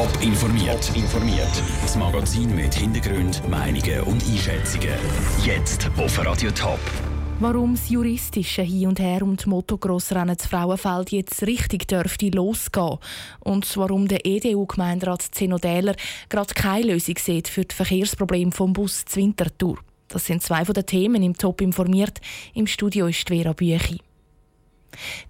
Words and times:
Top 0.00 0.22
informiert. 0.22 0.96
informiert. 0.96 1.62
Das 1.82 1.94
Magazin 1.94 2.56
mit 2.56 2.72
Hintergrund, 2.74 3.46
Meinungen 3.50 4.00
und 4.04 4.24
Einschätzungen. 4.24 4.94
Jetzt 5.44 5.90
auf 5.98 6.24
Radio 6.24 6.50
Top. 6.52 6.78
Warum 7.38 7.74
das 7.74 7.90
juristische 7.90 8.62
Hin 8.62 8.88
und 8.88 8.98
Her 8.98 9.20
um 9.20 9.36
die 9.36 9.46
Motocross-Rennen 9.46 10.38
zu 10.38 10.48
Frauenfeld 10.48 11.12
jetzt 11.12 11.42
richtig 11.42 11.86
dürfte 11.86 12.30
losgehen 12.30 12.96
und 13.40 13.76
warum 13.76 14.08
der 14.08 14.24
EDU-Gemeinderat 14.24 15.20
Zeno 15.32 15.58
Dähler 15.58 15.94
gerade 16.30 16.54
keine 16.54 16.94
Lösung 16.94 17.18
sieht 17.18 17.48
für 17.48 17.66
das 17.66 17.76
Verkehrsproblem 17.76 18.52
vom 18.52 18.72
Bus 18.72 19.04
zur 19.04 19.22
Winterthur. 19.22 19.80
Das 20.08 20.24
sind 20.24 20.42
zwei 20.42 20.64
von 20.64 20.72
den 20.72 20.86
Themen 20.86 21.22
im 21.22 21.36
Top 21.36 21.60
informiert. 21.60 22.22
Im 22.54 22.66
Studio 22.66 23.06
ist 23.06 23.28
Vera 23.28 23.52
Büchi. 23.52 24.00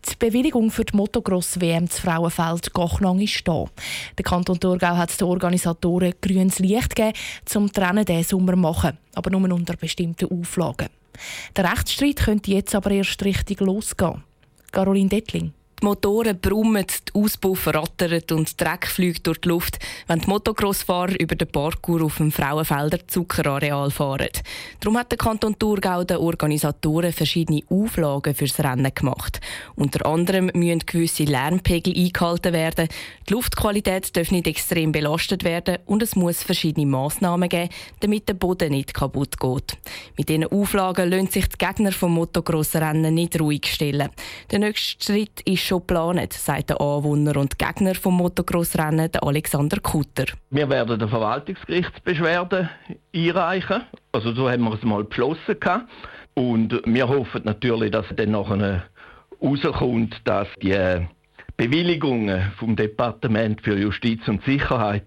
Die 0.08 0.16
Bewilligung 0.18 0.70
für 0.70 0.84
die 0.84 0.96
Motocross-WM 0.96 1.88
zu 1.88 2.02
Frauenfeld 2.02 2.72
Gochnang 2.72 3.20
ist 3.20 3.46
da. 3.46 3.66
Der 4.16 4.24
Kanton 4.24 4.58
Thurgau 4.58 4.96
hat 4.96 5.18
den 5.20 5.28
Organisatoren 5.28 6.14
grünes 6.20 6.58
Licht 6.58 6.96
gegeben, 6.96 7.16
um 7.54 7.70
die 7.70 7.80
Rennen 7.80 8.04
diesen 8.04 8.24
Sommer 8.24 8.54
zu 8.54 8.58
machen, 8.58 8.98
aber 9.14 9.30
nur 9.30 9.52
unter 9.52 9.76
bestimmten 9.76 10.30
Auflagen. 10.30 10.88
Der 11.56 11.70
Rechtsstreit 11.70 12.16
könnte 12.16 12.52
jetzt 12.52 12.74
aber 12.74 12.90
erst 12.90 13.24
richtig 13.24 13.60
losgehen. 13.60 14.22
Caroline 14.72 15.08
Dettling. 15.08 15.52
Die 15.80 15.86
Motoren 15.86 16.38
brummen, 16.38 16.84
die 16.86 17.18
Auspuff 17.18 17.66
rattern 17.68 18.20
und 18.32 18.60
Dreck 18.60 18.86
fliegt 18.86 19.26
durch 19.26 19.40
die 19.40 19.48
Luft, 19.48 19.78
wenn 20.08 20.18
die 20.18 20.26
Motocrossfahrer 20.26 21.18
über 21.18 21.34
den 21.34 21.48
Parkour 21.48 22.02
auf 22.02 22.18
dem 22.18 22.30
Frauenfelder 22.30 22.98
Zuckerareal 23.08 23.90
fahren. 23.90 24.28
Darum 24.80 24.98
hat 24.98 25.10
der 25.10 25.16
Kanton 25.16 25.58
Thurgau 25.58 26.04
den 26.04 26.18
Organisatoren 26.18 27.14
verschiedene 27.14 27.62
Auflagen 27.70 28.34
fürs 28.34 28.58
Rennen 28.58 28.92
gemacht. 28.94 29.40
Unter 29.74 30.04
anderem 30.04 30.50
müssen 30.52 30.80
gewisse 30.80 31.24
Lärmpegel 31.24 31.96
eingehalten 31.96 32.52
werden, 32.52 32.88
die 33.26 33.32
Luftqualität 33.32 34.14
darf 34.14 34.30
nicht 34.32 34.48
extrem 34.48 34.92
belastet 34.92 35.44
werden 35.44 35.78
und 35.86 36.02
es 36.02 36.14
muss 36.14 36.42
verschiedene 36.42 36.84
Massnahmen 36.84 37.48
geben, 37.48 37.70
damit 38.00 38.28
der 38.28 38.34
Boden 38.34 38.72
nicht 38.72 38.92
kaputt 38.92 39.40
geht. 39.40 39.78
Mit 40.18 40.28
diesen 40.28 40.44
Auflagen 40.44 41.10
lassen 41.10 41.28
sich 41.28 41.48
die 41.48 41.56
Gegner 41.56 41.92
vom 41.92 42.12
Motocross-Rennen 42.12 43.14
nicht 43.14 43.40
ruhig 43.40 43.66
stellen. 43.66 44.10
Der 44.50 44.58
nächste 44.58 45.02
Schritt 45.02 45.40
ist 45.46 45.69
schon 45.70 45.80
geplant, 45.80 46.32
sagt 46.32 46.70
der 46.70 46.80
Anwohner 46.80 47.36
und 47.36 47.58
Gegner 47.58 47.94
vom 47.94 48.16
Motocross-Rennen, 48.16 49.10
Alexander 49.22 49.78
Kutter. 49.80 50.24
Wir 50.50 50.68
werden 50.68 51.00
eine 51.00 51.08
Verwaltungsgerichtsbeschwerde 51.08 52.68
einreichen. 53.14 53.82
Also 54.12 54.32
so 54.32 54.50
haben 54.50 54.64
wir 54.64 54.74
es 54.74 54.82
mal 54.82 55.04
beschlossen. 55.04 55.56
Und 56.34 56.82
wir 56.84 57.08
hoffen 57.08 57.42
natürlich, 57.44 57.92
dass 57.92 58.06
dann 58.16 58.32
nachher 58.32 58.84
herauskommt, 59.40 60.20
dass 60.24 60.48
die 60.60 61.06
Bewilligungen 61.56 62.52
vom 62.58 62.74
Departement 62.74 63.60
für 63.60 63.78
Justiz 63.78 64.26
und 64.26 64.42
Sicherheit 64.44 65.04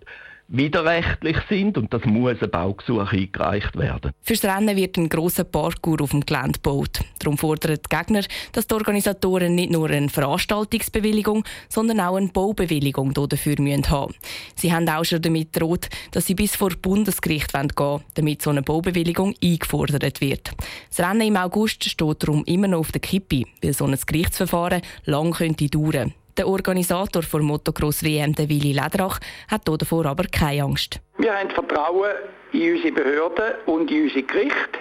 widerrechtlich 0.53 1.37
sind 1.49 1.77
und 1.77 1.93
das 1.93 2.05
muss 2.05 2.41
ein 2.41 2.49
Baugesuch 2.49 3.11
eingereicht 3.11 3.75
werden. 3.75 4.11
Fürs 4.21 4.45
Rennen 4.45 4.77
wird 4.77 4.97
ein 4.97 5.09
grosser 5.09 5.43
Parkour 5.43 5.99
auf 6.01 6.11
dem 6.11 6.25
Gelände 6.25 6.53
gebaut. 6.53 6.99
Darum 7.19 7.37
fordern 7.37 7.77
die 7.77 7.95
Gegner, 7.95 8.21
dass 8.51 8.67
die 8.67 8.75
Organisatoren 8.75 9.55
nicht 9.55 9.71
nur 9.71 9.89
eine 9.89 10.09
Veranstaltungsbewilligung, 10.09 11.43
sondern 11.69 11.99
auch 11.99 12.15
eine 12.15 12.27
Baubewilligung 12.27 13.13
dafür 13.13 13.55
haben 13.55 13.63
müssen. 13.63 14.15
Sie 14.55 14.71
haben 14.71 14.87
auch 14.87 15.03
schon 15.03 15.21
damit 15.23 15.53
gedroht, 15.53 15.89
dass 16.11 16.27
sie 16.27 16.35
bis 16.35 16.55
vor 16.55 16.69
Bundesgericht 16.79 17.51
gehen 17.51 17.71
wollen, 17.75 18.01
damit 18.13 18.43
so 18.43 18.51
eine 18.51 18.61
Baubewilligung 18.61 19.33
eingefordert 19.43 20.21
wird. 20.21 20.51
Das 20.89 20.99
Rennen 20.99 21.27
im 21.27 21.37
August 21.37 21.83
steht 21.83 22.23
darum 22.23 22.43
immer 22.45 22.67
noch 22.67 22.79
auf 22.79 22.91
der 22.91 23.01
Kippe, 23.01 23.43
weil 23.63 23.73
so 23.73 23.85
ein 23.85 23.97
Gerichtsverfahren 24.05 24.81
lang 25.05 25.31
könnte 25.31 25.67
dauern 25.67 26.13
der 26.37 26.47
Organisator 26.47 27.21
der 27.21 27.41
Motocross 27.41 28.03
WM, 28.03 28.33
der 28.33 28.49
Willi 28.49 28.71
Lederach, 28.71 29.19
hat 29.49 29.61
davor 29.67 30.05
aber 30.05 30.23
keine 30.25 30.63
Angst. 30.63 30.99
Wir 31.17 31.37
haben 31.37 31.49
Vertrauen 31.49 32.11
in 32.51 32.75
unsere 32.75 32.93
Behörden 32.93 33.53
und 33.65 33.91
in 33.91 34.03
unsere 34.03 34.23
Gerichte. 34.23 34.79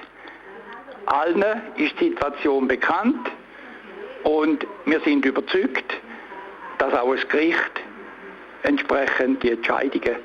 Allen 1.06 1.45
ist 1.77 1.98
die 2.00 2.11
Situation 2.11 2.68
bekannt 2.68 3.29
und 4.24 4.67
wir 4.86 5.01
sind 5.01 5.24
überzeugt, 5.24 5.92
dass 6.79 6.95
auch 6.95 7.14
das 7.14 7.29
Gericht 7.29 7.80
entsprechend 8.63 9.42
die 9.42 9.51
Entscheidungen 9.51 10.17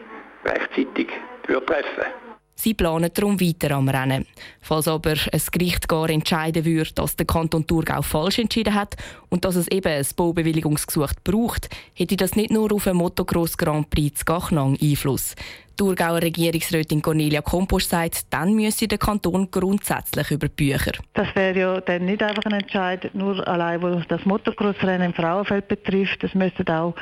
rechtzeitig 0.45 1.09
treffen 1.43 1.67
wird. 1.67 2.26
Sie 2.59 2.73
planen 2.73 3.11
darum 3.13 3.39
weiter 3.39 3.75
am 3.75 3.87
Rennen. 3.87 4.25
Falls 4.61 4.87
aber 4.87 5.11
ein 5.11 5.41
Gericht 5.51 5.87
gar 5.87 6.09
entscheiden 6.09 6.65
würde, 6.65 6.91
dass 6.95 7.15
der 7.15 7.27
Kanton 7.27 7.67
Thurgau 7.67 8.01
falsch 8.01 8.39
entschieden 8.39 8.73
hat 8.73 8.95
und 9.29 9.45
dass 9.45 9.55
es 9.55 9.67
eben 9.67 9.87
ein 9.87 10.05
Baubewilligungsgesuch 10.15 11.11
braucht, 11.23 11.69
hätte 11.93 12.17
das 12.17 12.35
nicht 12.35 12.49
nur 12.49 12.73
auf 12.73 12.85
den 12.85 12.97
Motocross 12.97 13.57
Grand 13.57 13.91
Prix 13.91 14.19
zu 14.19 14.25
Gachnang 14.25 14.75
Einfluss. 14.81 15.35
Thurgauer 15.77 16.21
Regierungsrätin 16.21 17.01
Cornelia 17.01 17.41
Kompost 17.41 17.91
sagt, 17.91 18.33
dann 18.33 18.53
müsse 18.53 18.87
der 18.87 18.97
Kanton 18.97 19.49
grundsätzlich 19.51 20.31
über 20.31 20.47
die 20.47 20.71
Bücher. 20.71 20.93
Das 21.13 21.27
wäre 21.35 21.59
ja 21.59 21.81
dann 21.81 22.05
nicht 22.05 22.21
einfach 22.23 22.43
ein 22.45 22.59
Entscheid, 22.59 23.09
nur 23.13 23.47
allein, 23.47 23.81
was 23.81 24.07
das 24.07 24.25
Motocross-Rennen 24.25 25.07
im 25.07 25.13
Frauenfeld 25.13 25.67
betrifft. 25.67 26.23
Es 26.23 26.33
müssten 26.33 26.67
auch 26.69 26.95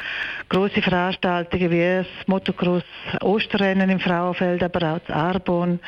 große 0.49 0.81
Veranstaltungen 0.81 1.71
wie 1.71 1.79
das 1.81 2.07
Motocross-Osterrennen 2.27 3.89
im 3.89 3.99
Frauenfeld, 3.99 4.61
aber 4.61 4.93
auch 4.93 4.99
das 4.99 5.15
Arbon, 5.15 5.79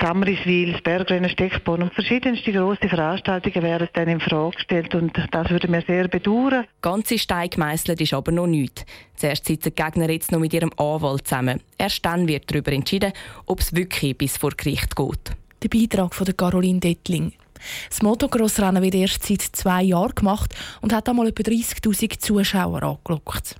Samriswil, 0.00 0.72
das 0.72 0.82
Bergrennen 0.82 1.28
Steckborn 1.28 1.82
und 1.82 1.92
verschiedenste 1.92 2.52
grosse 2.52 2.88
Veranstaltungen 2.88 3.62
werden 3.62 3.88
dann 3.92 4.08
in 4.08 4.20
Frage 4.20 4.56
gestellt 4.56 4.94
und 4.94 5.12
das 5.32 5.50
würde 5.50 5.68
mir 5.68 5.82
sehr 5.82 6.06
bedauern. 6.06 6.66
Ganze 6.80 7.18
Stein 7.18 7.50
gemeißelt 7.50 8.00
ist 8.00 8.14
aber 8.14 8.30
noch 8.30 8.46
nichts. 8.46 8.84
Zuerst 9.16 9.46
sitzen 9.46 9.74
die 9.76 9.82
Gegner 9.82 10.08
jetzt 10.08 10.30
noch 10.30 10.38
mit 10.38 10.54
ihrem 10.54 10.70
Anwalt 10.76 11.26
zusammen. 11.26 11.60
Erst 11.76 12.04
dann 12.04 12.28
wird 12.28 12.50
darüber 12.50 12.72
entschieden, 12.72 13.12
ob 13.46 13.60
es 13.60 13.74
wirklich 13.74 14.16
bis 14.16 14.36
vor 14.36 14.52
Gericht 14.56 14.94
geht. 14.94 15.32
Der 15.62 15.68
Beitrag 15.68 16.14
von 16.14 16.36
Caroline 16.36 16.78
Dettling. 16.78 17.32
Das 17.88 18.02
Motocross-Rennen 18.02 18.82
wird 18.82 18.94
erst 18.94 19.24
seit 19.24 19.42
zwei 19.42 19.82
Jahren 19.82 20.14
gemacht 20.14 20.54
und 20.80 20.92
hat 20.92 21.08
einmal 21.08 21.26
etwa 21.26 21.42
30.000 21.42 22.18
Zuschauer 22.18 22.82
angelockt. 22.84 23.56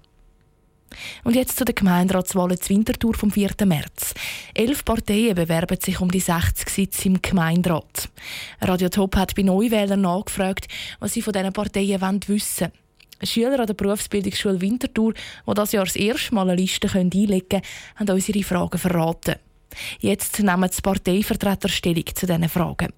Und 1.24 1.36
jetzt 1.36 1.56
zu 1.56 1.64
den 1.64 1.74
Gemeinderatswahlen 1.74 2.60
zur 2.60 2.76
Winterthur 2.76 3.14
vom 3.14 3.30
4. 3.30 3.50
März. 3.64 4.14
Elf 4.54 4.84
Parteien 4.84 5.34
bewerben 5.34 5.78
sich 5.80 6.00
um 6.00 6.10
die 6.10 6.20
60 6.20 6.68
Sitze 6.68 7.08
im 7.08 7.22
Gemeinderat. 7.22 8.08
Radio 8.60 8.88
Top 8.88 9.16
hat 9.16 9.34
bei 9.34 9.42
Neuwählern 9.42 10.00
nachgefragt, 10.00 10.68
was 11.00 11.12
sie 11.12 11.22
von 11.22 11.32
diesen 11.32 11.52
Parteien 11.52 12.00
wissen 12.26 12.68
wollen. 12.68 12.72
Schüler 13.22 13.60
an 13.60 13.66
der 13.66 13.74
Berufsbildungsschule 13.74 14.60
Winterthur, 14.60 15.12
die 15.46 15.54
das 15.54 15.72
Jahr 15.72 15.84
das 15.84 15.96
erste 15.96 16.34
Mal 16.34 16.48
eine 16.48 16.60
Liste 16.60 16.88
einlegen 16.92 17.48
können, 17.48 17.62
haben 17.96 18.10
uns 18.10 18.28
ihre 18.28 18.44
Fragen 18.44 18.78
verraten. 18.78 19.34
Jetzt 20.00 20.38
nehmen 20.38 20.70
die 20.74 20.80
Parteivertreter 20.80 21.68
Stellung 21.68 22.04
zu 22.14 22.26
diesen 22.26 22.48
Fragen. 22.48 22.92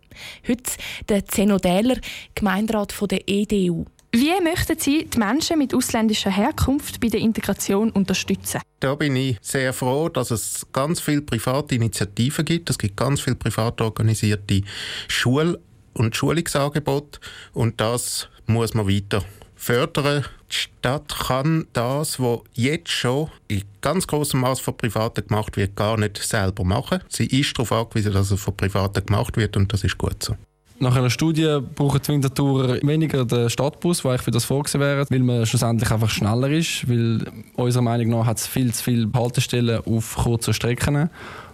Heute 0.46 0.72
der 1.08 1.26
Zeno 1.26 1.58
Dähler, 1.58 1.96
Gemeinderat 2.34 2.94
der 3.10 3.28
EDU. 3.28 3.86
Wie 4.12 4.32
möchten 4.42 4.76
Sie 4.76 5.04
die 5.04 5.18
Menschen 5.18 5.58
mit 5.58 5.72
ausländischer 5.72 6.30
Herkunft 6.30 6.98
bei 7.00 7.08
der 7.08 7.20
Integration 7.20 7.90
unterstützen? 7.90 8.60
Da 8.80 8.96
bin 8.96 9.14
ich 9.14 9.38
sehr 9.40 9.72
froh, 9.72 10.08
dass 10.08 10.32
es 10.32 10.66
ganz 10.72 11.00
viele 11.00 11.22
private 11.22 11.76
Initiativen 11.76 12.44
gibt. 12.44 12.70
Es 12.70 12.78
gibt 12.78 12.96
ganz 12.96 13.20
viele 13.20 13.36
privat 13.36 13.80
organisierte 13.80 14.62
Schul- 15.06 15.60
und 15.94 16.16
Schulungsangebote 16.16 17.20
und 17.52 17.80
das 17.80 18.28
muss 18.46 18.74
man 18.74 18.88
weiter 18.88 19.24
fördern. 19.54 20.24
Die 20.50 20.56
Stadt 20.56 21.16
kann 21.16 21.68
das, 21.72 22.18
was 22.18 22.40
jetzt 22.54 22.90
schon 22.90 23.30
in 23.46 23.62
ganz 23.80 24.08
großem 24.08 24.40
Maß 24.40 24.58
von 24.58 24.76
Privaten 24.76 25.24
gemacht 25.24 25.56
wird, 25.56 25.76
gar 25.76 25.96
nicht 25.96 26.16
selber 26.16 26.64
machen. 26.64 27.00
Sie 27.08 27.26
ist 27.26 27.56
darauf 27.56 27.70
angewiesen, 27.70 28.12
dass 28.12 28.32
es 28.32 28.40
von 28.40 28.56
Privaten 28.56 29.06
gemacht 29.06 29.36
wird 29.36 29.56
und 29.56 29.72
das 29.72 29.84
ist 29.84 29.98
gut 29.98 30.20
so. 30.20 30.34
Nach 30.82 30.96
einer 30.96 31.10
Studie 31.10 31.58
brauchen 31.74 32.00
die 32.00 32.08
Winterthurer 32.08 32.78
weniger 32.80 33.26
den 33.26 33.50
Stadtbus, 33.50 34.02
weil 34.02 34.16
ich 34.16 34.22
für 34.22 34.30
das 34.30 34.46
vorgesehen 34.46 34.80
wäre, 34.80 35.04
weil 35.10 35.18
man 35.18 35.44
schlussendlich 35.44 35.90
einfach 35.90 36.08
schneller 36.08 36.48
ist, 36.48 36.88
weil 36.88 37.22
unserer 37.54 37.82
Meinung 37.82 38.08
nach 38.08 38.24
hat 38.24 38.38
es 38.38 38.46
viel 38.46 38.72
zu 38.72 38.84
viele 38.84 39.10
Haltestellen 39.12 39.84
auf 39.84 40.16
kurzen 40.16 40.54
Strecken. 40.54 41.10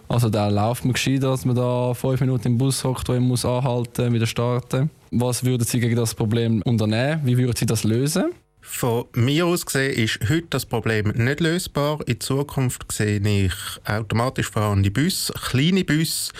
Also 0.08 0.28
da 0.28 0.48
läuft 0.48 0.84
man 0.84 0.92
gescheiter, 0.92 1.30
dass 1.30 1.44
man 1.44 1.56
da 1.56 1.92
fünf 1.94 2.20
Minuten 2.20 2.46
im 2.46 2.58
Bus 2.58 2.84
hockt, 2.84 3.08
wo 3.08 3.14
man 3.14 3.24
muss 3.24 3.44
anhalten, 3.44 4.12
wieder 4.12 4.26
starten. 4.26 4.90
Was 5.10 5.44
würden 5.44 5.66
Sie 5.66 5.80
gegen 5.80 5.96
das 5.96 6.14
Problem 6.14 6.62
unternehmen? 6.62 7.22
Wie 7.24 7.36
würden 7.36 7.56
Sie 7.56 7.66
das 7.66 7.82
lösen? 7.82 8.26
Von 8.68 9.06
mir 9.14 9.46
aus 9.46 9.64
gesehen 9.64 9.94
ist 9.94 10.18
heute 10.28 10.48
das 10.50 10.66
Problem 10.66 11.08
nicht 11.08 11.40
lösbar. 11.40 12.00
In 12.06 12.20
Zukunft 12.20 12.92
sehe 12.92 13.20
ich 13.20 13.52
automatisch 13.86 14.50
fahrende 14.50 14.90
Busse, 14.90 15.32
kleine 15.32 15.82
Busse, 15.82 16.32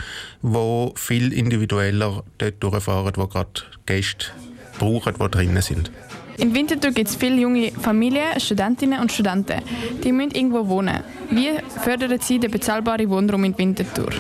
die 0.43 0.91
viel 0.97 1.33
individueller 1.33 2.25
dort 2.37 2.63
durchfahren, 2.63 3.13
wo 3.17 3.27
gerade 3.27 3.63
Gäste 3.87 4.27
brauchen, 4.79 5.15
die 5.19 5.31
drinnen 5.31 5.63
sind. 5.63 5.91
In 6.37 6.55
Winterthur 6.55 6.91
gibt 6.91 7.09
es 7.09 7.17
viele 7.17 7.37
junge 7.37 7.73
Familien, 7.73 8.39
Studentinnen 8.39 9.01
und 9.01 9.11
Studenten. 9.11 9.63
Die 10.05 10.13
müssen 10.13 10.33
irgendwo 10.33 10.69
wohnen. 10.69 11.03
Wie 11.31 11.53
fördern 11.83 12.21
Sie 12.21 12.39
den 12.39 12.51
bezahlbaren 12.51 13.09
Wohnraum 13.09 13.45
in 13.45 13.57
Winterthur? 13.57 14.11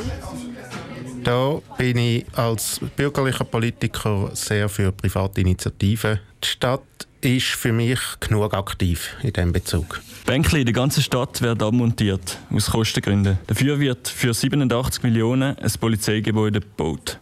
Da 1.22 1.60
bin 1.76 1.98
ich 1.98 2.24
als 2.34 2.80
bürgerlicher 2.96 3.44
Politiker 3.44 4.30
sehr 4.32 4.68
für 4.68 4.92
private 4.92 5.40
Initiativen. 5.42 6.20
Die 6.42 6.48
Stadt 6.48 7.05
ist 7.20 7.46
für 7.46 7.72
mich 7.72 8.00
genug 8.20 8.54
aktiv 8.54 9.16
in 9.22 9.32
diesem 9.32 9.52
Bezug. 9.52 10.00
Bänkli 10.26 10.60
in 10.60 10.66
der 10.66 10.74
ganzen 10.74 11.02
Stadt 11.02 11.40
werden 11.42 11.62
abmontiert, 11.62 12.38
aus 12.50 12.70
Kostengründen. 12.70 13.38
Dafür 13.46 13.78
wird 13.80 14.08
für 14.08 14.34
87 14.34 15.02
Millionen 15.02 15.56
ein 15.56 15.72
Polizeigebäude 15.80 16.60
gebaut. 16.60 17.18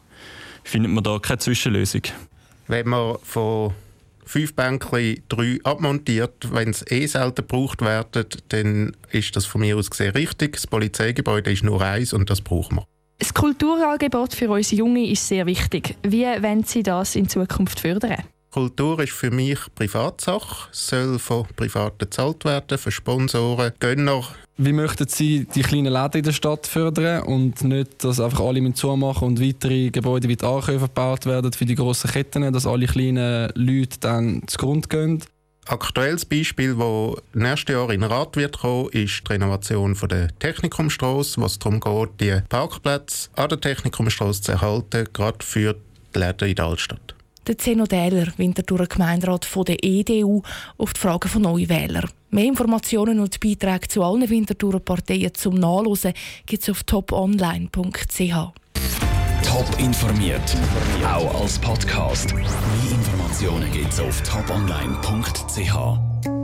Findet 0.62 0.92
man 0.92 1.04
da 1.04 1.18
keine 1.18 1.38
Zwischenlösung? 1.38 2.02
Wenn 2.66 2.88
man 2.88 3.18
von 3.22 3.74
fünf 4.24 4.54
Bänkchen 4.54 5.22
drei 5.28 5.58
abmontiert, 5.64 6.52
wenn 6.52 6.70
es 6.70 6.84
eh 6.90 7.06
selten 7.06 7.46
gebraucht 7.46 7.82
werden, 7.82 8.24
dann 8.48 8.96
ist 9.10 9.36
das 9.36 9.46
von 9.46 9.60
mir 9.60 9.76
aus 9.76 9.90
gesehen 9.90 10.12
richtig. 10.12 10.54
Das 10.54 10.66
Polizeigebäude 10.66 11.52
ist 11.52 11.62
nur 11.62 11.80
eins 11.82 12.12
und 12.12 12.30
das 12.30 12.40
brauchen 12.40 12.78
wir. 12.78 12.86
Das 13.18 13.32
Kulturangebot 13.32 14.34
für 14.34 14.50
unsere 14.50 14.80
Jungen 14.80 15.04
ist 15.04 15.28
sehr 15.28 15.46
wichtig. 15.46 15.96
Wie 16.02 16.24
wollen 16.24 16.64
Sie 16.64 16.82
das 16.82 17.14
in 17.14 17.28
Zukunft 17.28 17.80
fördern? 17.80 18.24
Kultur 18.54 19.00
ist 19.00 19.10
für 19.10 19.32
mich 19.32 19.58
Privatsache, 19.74 20.68
soll 20.70 21.18
von 21.18 21.44
Privaten 21.56 21.98
bezahlt 21.98 22.44
werden, 22.44 22.78
von 22.78 22.92
Sponsoren, 22.92 23.72
Gönner. 23.80 24.22
Wie 24.56 24.72
möchten 24.72 25.08
Sie 25.08 25.44
die 25.52 25.62
kleinen 25.62 25.92
Läden 25.92 26.18
in 26.18 26.22
der 26.22 26.30
Stadt 26.30 26.68
fördern 26.68 27.24
und 27.24 27.64
nicht, 27.64 28.04
dass 28.04 28.20
einfach 28.20 28.38
alle 28.38 28.60
mit 28.60 28.76
zumachen 28.76 29.26
und 29.26 29.40
weitere 29.40 29.90
Gebäude 29.90 30.28
wie 30.28 30.36
die 30.36 30.44
Ankäufe 30.44 30.86
gebaut 30.86 31.26
werden 31.26 31.52
für 31.52 31.64
die 31.64 31.74
grossen 31.74 32.12
Ketten, 32.12 32.52
dass 32.52 32.64
alle 32.64 32.86
kleinen 32.86 33.50
Leute 33.56 33.98
dann 33.98 34.42
zugrunde 34.46 34.86
gehen? 34.86 35.24
Aktuelles 35.66 36.24
Beispiel, 36.24 36.76
das 36.76 37.22
nächstes 37.32 37.74
Jahr 37.74 37.90
in 37.90 38.04
Rat 38.04 38.36
wird 38.36 38.60
kommen, 38.60 38.88
ist 38.90 39.24
die 39.26 39.32
Renovation 39.32 39.96
der 40.08 40.28
Technikumstrasse, 40.38 41.40
was 41.40 41.58
darum 41.58 41.80
geht, 41.80 42.20
die 42.20 42.40
Parkplätze 42.48 43.30
an 43.34 43.48
der 43.48 43.60
Technikumstrasse 43.60 44.42
zu 44.42 44.52
erhalten, 44.52 45.08
gerade 45.12 45.44
für 45.44 45.74
die 46.14 46.18
Läden 46.20 46.50
in 46.50 46.54
der 46.54 46.66
Altstadt. 46.66 47.16
Der 47.46 47.58
Zeno 47.58 47.84
Dähler, 47.84 48.32
Gemeinderat 48.36 49.44
von 49.44 49.64
der 49.64 49.84
EDU, 49.84 50.42
auf 50.78 50.94
die 50.94 51.00
Fragen 51.00 51.28
von 51.28 51.42
Neuwählern. 51.42 52.08
Mehr 52.30 52.46
Informationen 52.46 53.20
und 53.20 53.38
Beiträge 53.38 53.88
zu 53.88 54.02
allen 54.02 54.28
Winterthurer 54.28 54.80
Parteien 54.80 55.34
zum 55.34 55.54
Nachlesen 55.54 56.14
gibt 56.46 56.62
es 56.62 56.70
auf 56.70 56.82
toponline.ch. 56.84 58.34
Top 59.44 59.78
informiert, 59.78 60.56
auch 61.06 61.42
als 61.42 61.58
Podcast. 61.58 62.34
Mehr 62.34 62.44
Informationen 62.90 63.70
gibt 63.72 63.92
es 63.92 64.00
auf 64.00 64.22
toponline.ch. 64.22 66.13